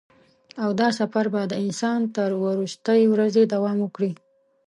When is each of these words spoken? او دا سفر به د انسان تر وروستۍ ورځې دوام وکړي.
او 0.63 0.69
دا 0.79 0.89
سفر 0.99 1.25
به 1.33 1.41
د 1.47 1.53
انسان 1.65 1.99
تر 2.15 2.29
وروستۍ 2.43 3.01
ورځې 3.13 3.43
دوام 3.53 3.77
وکړي. 3.81 4.11